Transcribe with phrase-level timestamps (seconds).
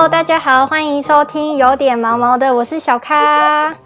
[0.00, 3.76] Hello，大家好，欢迎收听有点毛毛的，我是小咖，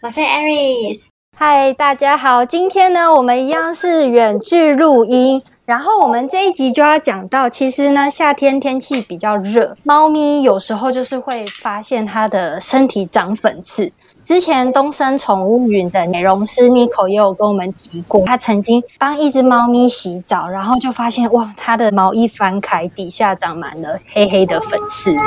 [0.00, 1.06] 我是 Aris。
[1.36, 13.90] 嗨，大家好，今天呢，我们一样是远距录音，然后我们这一集就要讲到，其实呢，夏天天气比较热，猫咪有时候就是会发现它的身体长粉刺。
[14.26, 25.18] 之前东森宠物云的美容师 Nico 也有跟我们提过，他曾经帮一只猫咪洗澡，然后就发现哇，它的毛一翻开，底下长满了黑黑的粉刺粒。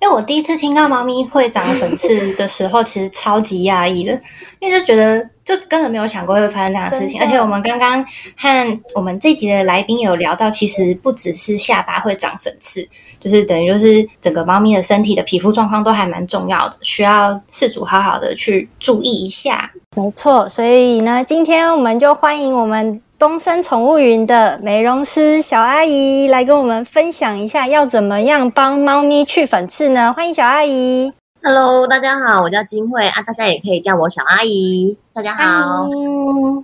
[0.00, 4.18] 因为我第一次听到猫咪会长粉刺的时候，其实超级压抑的，
[4.58, 5.28] 因为就觉得。
[5.46, 8.04] 就根本没有想过会发生这样的事情，而且我们刚刚
[8.36, 12.86] 和我们这集的来宾有聊到，其实不只是下巴会长粉刺，
[13.20, 19.70] 就是等于就是整个猫咪的身体的皮肤状况都还蛮重要的，需要饲主好好的去注意一下。
[19.96, 30.12] 没错，所以呢，今天我们就欢迎我们东森宠物云的美容师小阿姨来跟我们分享一下，要怎么样帮猫咪去粉刺呢？
[30.12, 31.12] 欢迎小阿姨。
[31.46, 34.98] Hello，大家好，我叫金慧啊，大家也可以叫我小阿姨。
[35.12, 35.84] 大家好，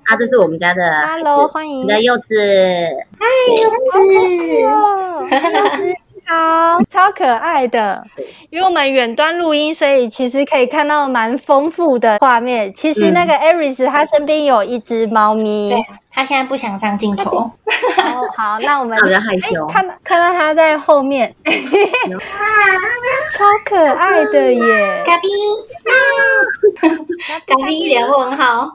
[0.07, 2.25] 啊，这是我们家的，Hello，欢迎，我的柚子，
[3.17, 3.25] 嗨，
[3.63, 4.67] 柚子。
[4.67, 5.23] 好，
[6.89, 8.05] 超可爱的。
[8.51, 12.73] 因为我们远端录音，所以其实可以看到蛮丰富的画面。
[12.75, 15.75] 其实那个 Aris 他身边有一只猫咪，
[16.11, 17.51] 他现在不想上镜头。
[18.37, 21.35] 好，那我们 比较害羞，看到看到他在后面，
[23.33, 25.29] 超可爱的耶，嘎比，
[27.47, 28.71] 嘎比一脸问号。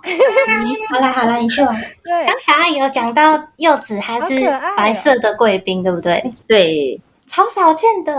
[0.89, 1.76] 好啦好啦，你去玩。
[2.04, 6.34] 对，刚小阿姨有讲到柚子，它是白色的贵宾，对不对？
[6.48, 7.00] 对。
[7.28, 8.14] 超少见的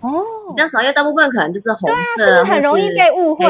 [0.00, 3.46] 哦，比较少，因为大部分可能就是红色，是不是很容易被误会？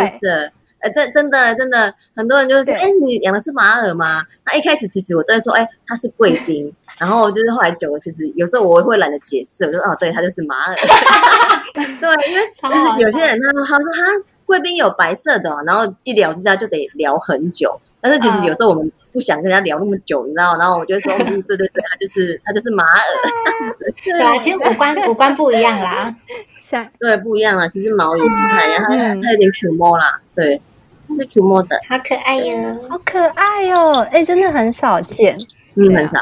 [0.80, 4.22] 哎，真真的真的，很多人就是说，哎，你养的是马尔吗？
[4.46, 6.72] 那一开始其实我都会说，哎，它是贵宾。
[7.00, 10.76] 然后就是后来久了，其实有时候我会懒得解释，我就哦， 对，它就是马尔。
[11.74, 11.84] 对，
[12.30, 17.78] 因为其实有些人他他说哈，贵宾有白色的，然后一聊之下就得聊很久。
[18.00, 18.91] 但是其实有时候我们。
[19.19, 20.56] 不想跟人家聊那么久，你知道？
[20.56, 23.01] 然后我就说， 对对对，他就是他就是马尔
[23.45, 23.95] 这样子。
[24.05, 26.15] 对啊，其实五官五官不一样啦，
[26.61, 27.67] 像对不一样啦。
[27.67, 30.61] 其实毛也不太一样，他他有点 Q 毛啦，对，
[31.09, 35.37] 他是 Q 毛的，好可爱哟，好可爱哟，哎，真的很少见，
[35.75, 36.21] 嗯，很少。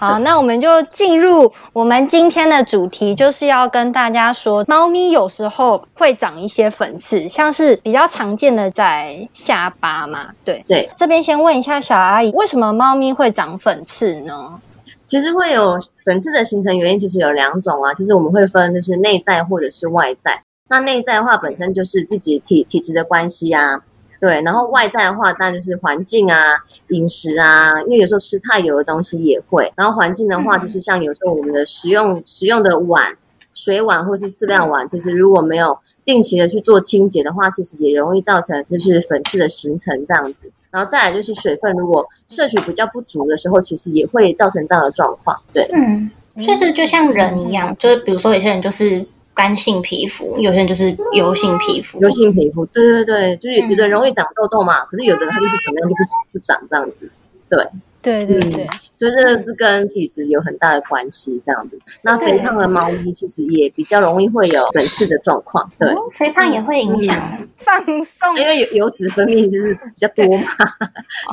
[0.00, 10.28] 好，那我们就进入我们今天的主题，就是要跟大家说，猫咪有时候会长一些粉刺，像是比较常见的在下巴嘛。
[10.44, 14.60] 对对，这边先问一下小阿姨，为什么猫咪会长粉刺呢？
[15.04, 17.92] 其实会有粉刺的形成原因，其实有两种啊。
[17.94, 20.40] 其实我们会分，就是内在或者是外在。
[20.70, 23.82] 那内在的话，本身就是自己体体质的关系啊。
[24.20, 26.56] 对，然后外在的话，当然就是环境啊、
[26.88, 29.72] 饮食啊，因为有时候吃太油的东西也会。
[29.76, 33.16] 然后环境的话，就是像有时候我们的食用食用的碗、
[33.54, 40.50] 水碗或是饲料碗，其实如果没有定期的去做清洁的话，其实也容易造成就是粉刺的形成这样子。
[40.70, 45.38] 然后再来就是水分，如果摄取比较不足的时候，其实也会造成这样的状况。
[45.52, 46.10] 对，嗯，
[46.42, 49.06] 确实就像人一样，就是比如说有些人就是。
[49.38, 52.00] 干性皮肤，有些人就是油性皮肤。
[52.00, 57.08] 油性皮肤，对对对，就是有的人容易长痘痘嘛，可是有的人他就是怎么样就不不长这样子。
[57.48, 57.64] 对
[58.02, 58.66] 对对对，
[58.96, 61.40] 所以这是跟体质有很大的关系。
[61.46, 65.70] 这样子，那肥胖的猫咪其实也比较容易会有粉刺的状况。
[65.78, 67.16] 对，肥胖也会影响
[67.58, 70.48] 放松，因为油油脂分泌就是比较多嘛。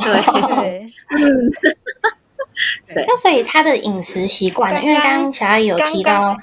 [0.03, 0.85] 对，
[1.17, 1.51] 嗯，
[2.93, 3.03] 对。
[3.07, 4.79] 那所以他的饮食习惯呢？
[4.79, 6.37] 因为刚刚小阿姨有提到。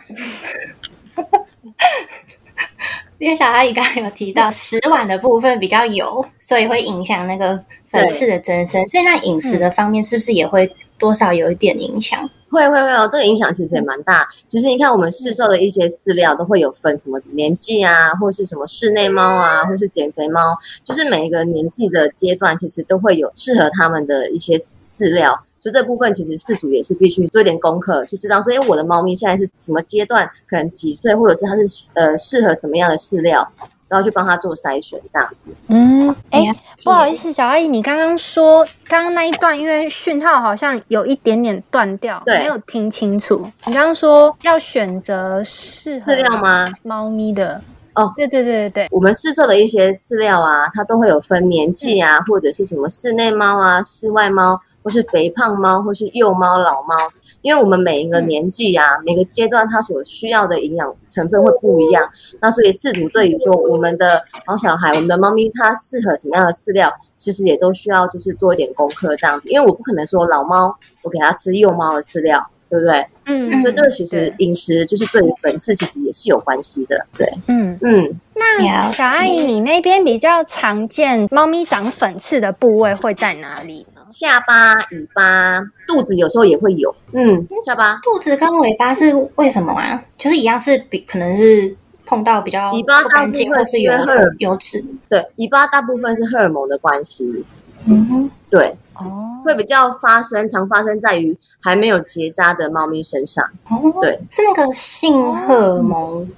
[3.18, 8.86] 因为小阿姨刚刚有提到食碗的部分比较油，所以会影响那个粉刺的增生。
[8.88, 12.28] 所以那饮食的方面是不是也会多少有一点影响？
[12.50, 14.28] 会会会哦，这个影响其实也蛮大。
[14.46, 25.44] 其实你看我们市售的一些饲料都会有分什么年纪啊，或是什么室内猫啊，或是减肥猫，就是每一个年纪的阶段，其实都会有适合他们的一些饲料。
[25.62, 33.48] 所以这部分其实饲主也是必须做一点功课，就知道说，哎，我的猫咪现在是什么阶段，可能几岁，或者是它是呃适合什么样的饲料，
[33.88, 35.50] 都要去帮它做筛选，这样子。
[35.68, 36.42] 嗯，哎，
[36.82, 43.48] 不好意思，小阿姨，你刚刚说刚刚那一段，因为讯号好像有一点点断掉，没有听清楚。
[43.66, 46.66] 你刚刚说要选择适饲料吗？
[46.82, 47.62] 猫咪的
[47.94, 54.60] 哦，对对对对对，我们市售的一些饲料啊，它都会有分年纪啊，或者是什么室内猫啊、室外猫。
[54.84, 56.96] 或是肥胖猫，或是幼猫、老猫，
[57.40, 62.04] 因为我们每一个年纪啊，每个阶段它所需要的营养成分会不一样，
[62.40, 72.44] 那所以饲主对于说我们的毛小孩、我们的猫咪，它适合什么样的饲料，其实也都需要就是做一点功课这样子，因为我不可能说老猫我给它吃幼猫的饲料。
[72.72, 73.06] 对不对？
[73.26, 77.06] 嗯所以这个其实饮食就是对于粉刺其实也是有关系的。
[77.18, 84.00] 对，嗯，嗯，那小阿姨，你那边比较常见猫咪长粉刺的部位会在哪里呢？
[84.10, 86.94] 下巴、尾巴、肚子有时候也会有。
[87.12, 90.02] 嗯，下巴、肚子跟尾巴是为什么啊？
[90.16, 91.76] 就是一样是比可能是
[92.06, 94.82] 碰到比较尾巴不干净，大部分或是有荷尔油脂。
[95.10, 97.44] 对，尾巴大部分是荷尔蒙的关系。
[97.86, 103.44] 嗯哼，对，哦，会比较发生，常发生在于还没有结扎的猫咪身上。
[103.68, 106.28] 哦，对，是那个性荷尔蒙，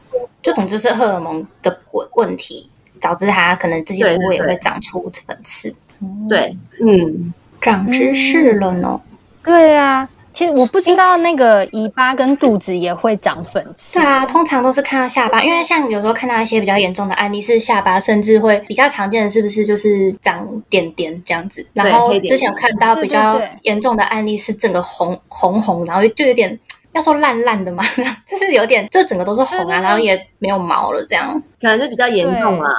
[0.42, 2.70] 就总之是荷尔蒙的问问题，
[3.00, 5.74] 导致它可能这些部位也会长出粉刺。
[6.28, 9.00] 对，嗯，长知识了呢。
[9.42, 13.94] 对啊，其实我不知道那个尾巴跟肚子也会长粉刺。
[13.94, 21.64] 对啊，通常都是看到下巴，因为像有时候看到一些比较严重的案例是下巴，甚至会比较常见的是不是就是长点点这样子？
[21.72, 26.58] 然后之前有看到比较严重的案例是整个红红红，然后就有点
[26.92, 27.84] 要说烂烂的嘛，
[28.26, 31.40] 就是有点这整个都是红啊，然后也没有毛了这样。
[31.60, 32.70] 可能就比较严重啦。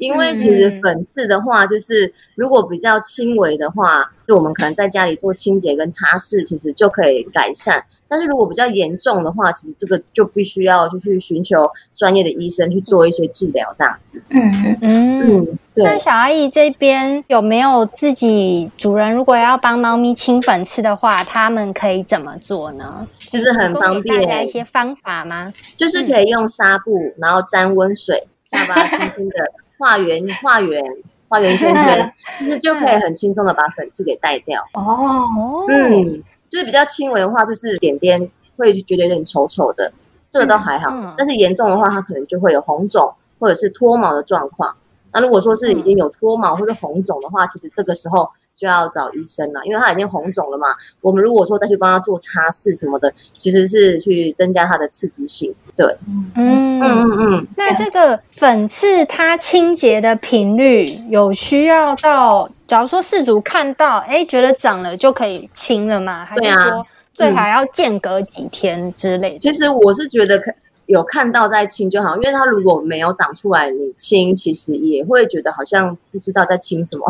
[0.00, 7.84] 因为其实粉刺的话，就是如果比较轻微的话，就我们可能在家里做清洁跟擦拭，其实就可以改善。
[8.08, 14.20] 但是如果比较严重的话，其实这个就必须要就去寻求专业的医生去做一些治疗，这样子。
[14.30, 15.20] 嗯，嗯。
[15.22, 15.84] 嗯，对。
[15.84, 23.06] 那小阿姨这边有没有自己主人如果要帮猫咪清粉刺的话，他们可以怎么做呢？
[23.28, 25.52] 就是很方提供给大家一，些方法吗？
[25.76, 30.80] 就是可以用纱布，然后沾温水，下巴 轻轻的画圆画圆
[31.28, 34.62] 画圆圈圈， 其实就可以很轻松的把粉刺给带掉。
[34.74, 39.90] 哦，哦，嗯，就是比较轻微的话，就是点点会觉得有点丑丑的，
[40.28, 40.90] 这个都还好。
[40.90, 44.76] 嗯嗯但是严重的话，它可能就会有红肿或者是脱毛的状况。
[45.12, 50.66] 那如果说是已经有脱毛或者红肿的话，其实这个时候就要找医生了，因为它已经红肿了嘛。
[51.00, 55.54] 我们如果说再去帮它做擦拭什么的，其实是去增加它的刺激性。
[55.76, 66.24] 对，嗯嗯嗯嗯，那这个粉刺它清洁的频率有需要到，假如说事主看到，哎，觉得长了就可以清了吗？
[66.26, 69.38] 还是说最好要间隔几天之类的？
[69.38, 70.54] 其实我是觉得看
[70.84, 77.06] 有看到在清就好，因为它如果没有长出来，你清其实也会觉得好像不知道在清什么。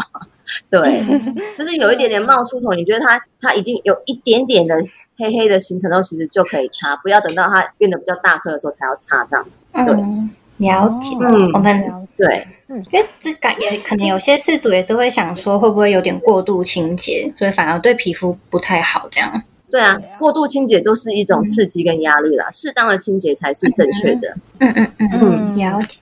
[0.71, 1.03] 对，
[1.59, 4.75] 就是有一点点冒出头，你觉得它它已经有一点点的
[5.17, 9.63] 黑黑的形成后，其实就可以擦，不要等到它变得比较大颗的时候才要擦这样子。
[9.73, 11.17] 对嗯，了解。
[11.21, 19.43] 嗯我们对，因为这感也可能有些事主也是会想说，会不会有点过度清洁，所以反而对皮肤不太好这样。
[19.71, 24.35] 对啊过度清洁都是一种刺激跟压力啦，适当的清洁才是正确的。
[24.59, 25.99] 嗯嗯嗯嗯嗯，了解。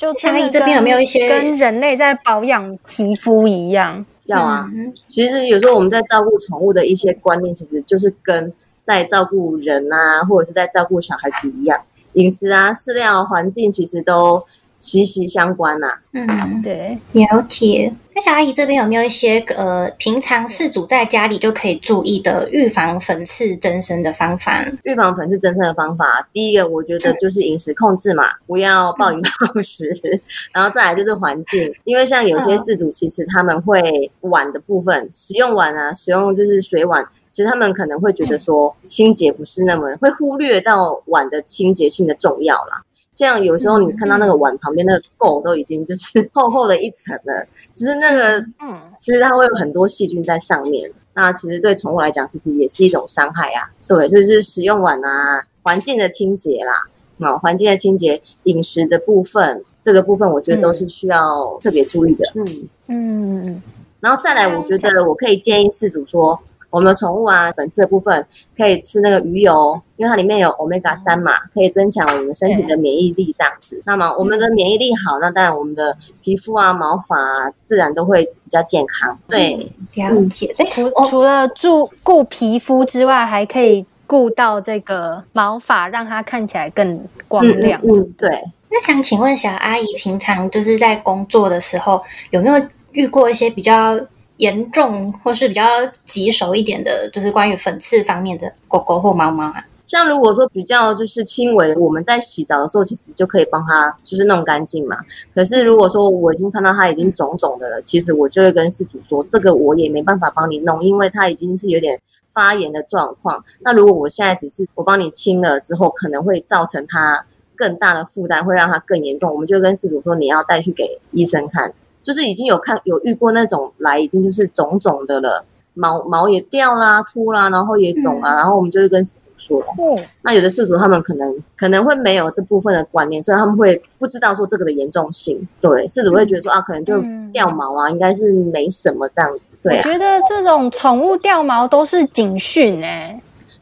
[0.00, 4.06] 就小阿姨这边有没有一些跟人类在保养皮肤一样？
[4.24, 8.50] 要啊，嗯其实有时候我们在照顾宠物的一些观念，其实就是跟
[8.82, 11.78] 在照顾人啊，或者是在照顾小孩子一样，
[12.14, 14.42] 饮食啊、饲料、环境其实都
[14.78, 17.92] 息息相关呐、嗯，对，了解。
[18.20, 24.62] 那小阿姨这边有没有一些呃，平常事主在家里就可以注意的预防粉刺增生的方法？
[24.84, 29.88] 预防粉刺增生的方法，第一个我觉得就是饮食控制嘛，不要暴饮暴食，
[30.52, 42.82] 然后再来就是环境，因为像有些事主其实他们会碗的部分使用碗啊，使用就是水碗，其实他们可能会觉得说清洁不是那么会忽略到碗的清洁性的重要啦。
[43.26, 50.90] 像有时候你看到那个碗旁边那个垢都已经 就是厚厚的一层了，其实那个嗯，其实它会有很多细菌在上面。
[51.12, 53.68] 那其实对宠物来讲，其实也是一种伤害啊。
[53.86, 62.24] 对，就是使用碗啊，环境的清洁啦，啊，环境的清洁，饮食的部分，这个部分我觉得都是需要特别注意的。
[62.36, 62.46] 嗯，
[62.86, 63.62] 嗯，
[64.00, 68.24] 然后再来，我觉得我可以建议饲主说，我们的宠物啊，粉刺的部分
[68.56, 73.82] 可以吃那个鱼油，因为它里面有 omega 三嘛，可以增强我们身体的免疫力这样子。
[73.84, 79.18] 那么我们的免疫力好，那当然我们的皮肤啊、毛发啊，自然都会比较健康。
[79.26, 80.52] 对，了解。
[80.54, 80.70] 所以
[81.08, 87.80] 除了注顾皮肤之外，还可以顾到这个毛发，让它看起来更光嗯亮。
[87.82, 88.30] 嗯嗯，对。
[88.72, 92.00] 那想请问小阿姨，平常就是在工作的时候，
[92.30, 93.98] 有没有遇过一些比较
[94.40, 95.62] 严重或是比较
[96.04, 99.64] 棘手一点的，就是关于粉刺方面的狗狗或猫猫啊？
[99.84, 104.96] 像如果说比较就是轻微的，我们在洗澡的时候其实就可以帮它就是弄干净嘛。
[105.34, 113.44] 可是如果说我已经看到它已经肿肿的了，其实我就会跟事主说，这个我也没办法帮你弄，因为它已经是有点发炎的状况。
[113.60, 119.30] 那如果我现在只是我帮你清了之后，可能会造成它更大的负担，会让它更严重。
[119.30, 121.74] 我们就跟事主说，你要带去给医生看。
[122.02, 129.60] 就是已经有看有遇过那种来已经就是肿肿的了，毛毛也掉啦、秃啦，然后也肿啊，然后我们就会跟事主说。
[129.60, 135.46] 哦，那有的事主他们可能可能会没有这部分的观念，所以他们会不知道说这个的严重性。
[135.60, 139.40] 对，事主会觉得说啊，可能就嗯掉毛啊，应该是没什么这样子。
[139.62, 143.20] 对啊，我觉得这种宠物掉毛都是警讯哎、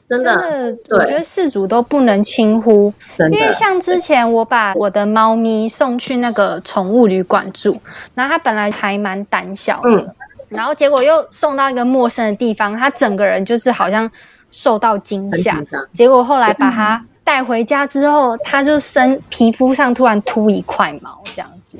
[0.08, 2.92] 真的真的，我觉得事主都不能轻忽，
[3.30, 7.78] 因为像之前我把我的猫咪送去那个宠物旅馆住，
[8.14, 10.14] 然后它本来还蛮胆小的，嗯。
[10.48, 14.10] 然后结果又送到一个陌生的地方，它整个人就是好像
[14.50, 15.62] 受到惊吓。
[15.92, 21.76] 结果后来把它带回家之后，它就身皮肤上突然秃一块毛，这样子，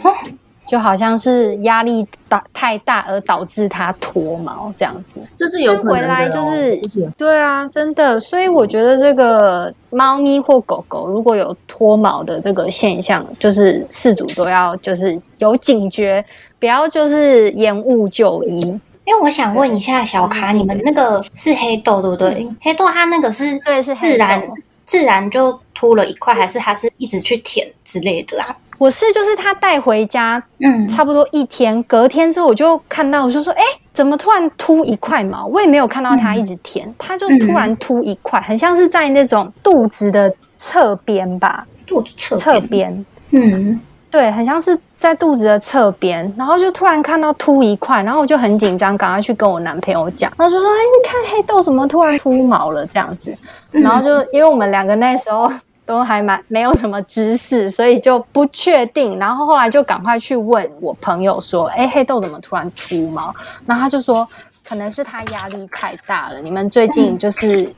[0.68, 5.20] 就好像是压力大太大而导致它脱毛这样子。
[5.34, 16.22] 这是有可能的、哦，回来就是就是对啊，真的，所以我觉得这个猫咪或狗狗如果有脱毛的这个现象，就是饲主都要就是有警觉，
[16.60, 18.60] 不要就是延误就医。
[19.04, 22.46] 因为我想问一下小卡，你们那个是黑豆对不对？
[22.60, 28.54] 黑豆它那个是对，是自然豆自然就秃了一块，还是它是一直去舔之类的啊？
[28.78, 35.47] 我是就是他带回家嗯，差不多一天，隔天之后我就看到，我就说，哎、怎么突然秃一块毛？
[35.47, 43.80] 我也没有看到它一直舔，它就突然秃一块，很像是在那种肚子的侧边吧，肚子侧侧边，嗯，
[44.11, 53.37] 对，很像是在肚子的侧边，然后就突然看到秃一块，然后我就很紧张，赶快去跟我男朋友讲，然后就说：“哎，你看黑豆怎么突然秃毛了？”这样子，
[53.70, 55.50] 然后就因为我们两个那时候
[55.88, 64.28] 都还蛮没有什么知识，所以就不确定，然后后来就赶快去问我朋友说：“哎，黑豆怎么突然出毛？”然后他就说
[64.68, 67.75] ：“可能是他压力太大了，你们最近就是。”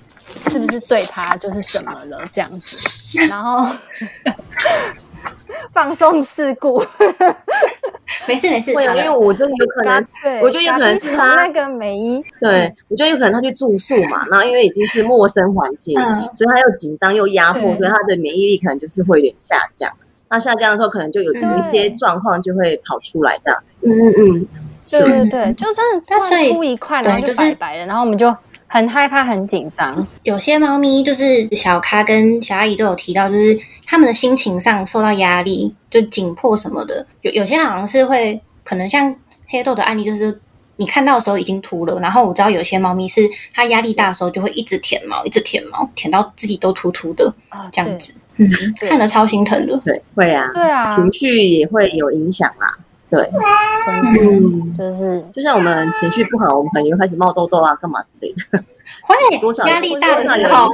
[0.49, 2.79] 是不是对他就是怎么了这样子？
[3.29, 3.67] 然后
[5.75, 6.79] 放松事故，
[8.30, 10.06] 没事没事，会有，因为我觉得有可能，
[10.40, 19.90] 我觉得有可能是他那个美伊，对我觉得有可能他去住宿嘛，然后因为已经是陌生环境，嗯所以他又紧张又压迫，所以他的免疫力可能就是会有点下降。
[20.28, 23.60] 那下降的时候，可能就有有一些状况就会跑出来，这样。
[23.82, 24.46] 嗯嗯嗯，
[24.88, 26.20] 对对对，就是他
[26.52, 28.32] 秃一块，然后就对就是白白的，然后我们就
[28.73, 30.07] 很害怕、很紧张。
[30.23, 37.05] 有些猫咪就是小咖跟小阿姨都有提到，就是他们的心情上受到压力，就紧迫什么的。
[37.23, 39.12] 有有些好像是会，可能像
[39.49, 40.41] 黑豆的案例，就是
[40.77, 48.15] 你看到的时候已经秃了，然后我知道有些猫咪是它压力大的时候就会一直舔毛，一直舔毛，舔到自己都秃秃的啊这样子。
[48.37, 48.49] 嗯，
[48.89, 49.77] 看了超心疼的。
[49.85, 52.73] 对，会啊，对啊情绪也会有影响啦。
[53.11, 53.29] 对，
[54.23, 58.62] 嗯，就是就像我们情绪不好，我们可能也会开始冒痘痘啊，干嘛之类的。
[59.02, 60.69] 会多少压力大的时候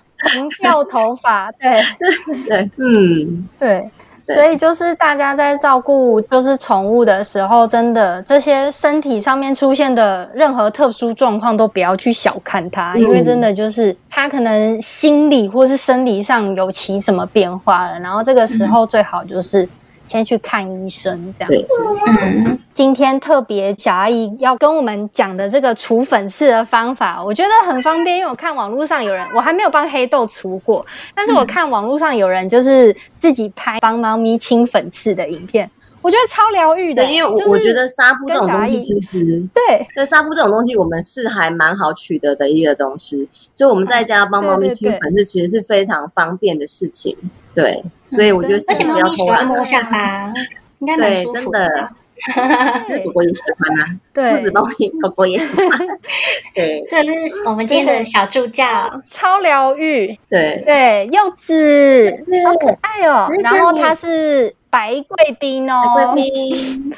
[0.60, 1.80] 掉头发，对
[2.48, 3.90] 对，嗯，对。
[4.26, 19.66] 对所以就是大家在照顾就是宠物的时候，真的这些身体上面出现的任何特殊状况都不要去小看它，嗯因为真的就是它可能心理或是生理上有起什么变化了，然后这个时候最好就是
[20.08, 21.74] 先去看医生这样子。
[22.06, 30.84] 嗯，今天特别小阿姨要跟我们讲的这个除粉刺的方法，我觉得很方便，因为我看网络上有人，我还没有帮黑豆除过，
[31.14, 35.70] 但是我看网络上有人就是自己拍帮猫咪清粉刺的影片，
[36.08, 37.02] 我觉得超疗愈的。
[37.04, 39.08] 对，因为我、我觉得纱布这种东西，其实
[39.52, 47.14] 对对纱布这种东西，我们是还蛮好取得的一个东西，所以我们在家帮猫咪清粉刺，其实是非常方便的事情。
[47.54, 49.70] 对，所以我觉得而且猫是不要咪喜欢摸偷懒的。
[49.70, 50.32] 下巴，
[50.78, 51.90] 应该蛮对，舒真的服吧。，其实
[53.04, 55.88] 狗狗也喜欢啊，对，兔子，猫咪，狗狗也喜欢。
[56.54, 56.84] 对。
[56.90, 57.12] 这是
[57.44, 59.00] 我们今天的小助教。
[59.06, 60.18] 超疗愈。
[60.28, 62.24] 对，对，柚子。
[62.46, 63.30] 好可爱哦。
[63.42, 66.92] 然后它是白贵宾哦，贵宾，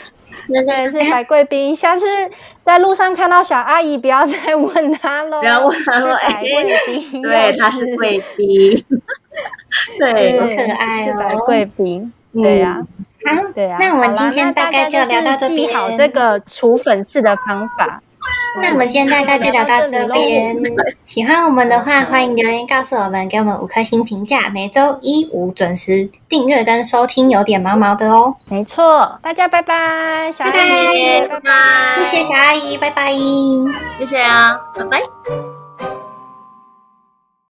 [0.49, 0.91] 那对，个。
[0.91, 1.77] 是白贵宾。
[1.77, 2.07] 下次
[2.65, 5.41] 在路上看到小阿姨，不要再问她喽。
[5.41, 8.85] 不要问他说，哎贵宾，对，她是贵宾，
[9.99, 11.07] 对，好可爱哦。
[11.07, 12.13] 是白贵宾。
[12.33, 12.43] 嗯。
[12.43, 12.81] 对呀，
[13.27, 13.77] 好， 对啊。
[13.79, 18.01] 那我们今天大概就聊到这边就是记好这个除粉刺的方法。
[18.61, 20.57] 那我们今天大概就聊到这边。
[21.05, 24.49] 喜欢我们的话，欢迎留言告诉我们，给我们五颗星评价。
[24.51, 28.35] 每周一五准时订阅跟收听，有点毛毛的哦。
[28.49, 33.13] 没错，大家拜拜，小阿拜拜姨，拜拜，谢谢小阿姨，拜拜。
[33.99, 35.60] 谢谢啊，拜拜。